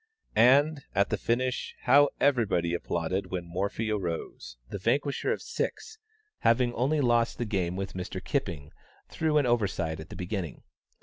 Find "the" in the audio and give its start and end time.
1.11-1.15, 4.67-4.79, 7.37-7.45, 10.09-10.15